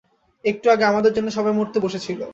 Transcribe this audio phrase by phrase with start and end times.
[0.45, 2.25] একটু আগে, আমার জন্য সবাই মরতে বসেছিলো।